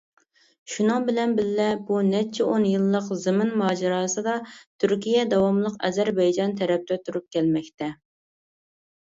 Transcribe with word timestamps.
شۇنىڭ 0.75 1.03
بىلەن 1.09 1.33
بىللە، 1.39 1.67
بۇ 1.89 1.99
نەچچە 2.07 2.47
ئون 2.53 2.65
يىللىق 2.69 3.11
زېمىن 3.25 3.51
ماجىراسىدا، 3.65 4.35
تۈركىيە 4.85 5.27
داۋاملىق 5.35 5.77
ئەزەربەيجان 5.91 6.57
تەرەپتە 6.63 7.01
تۇرۇپ 7.05 7.31
كەلمەكتە. 7.39 7.93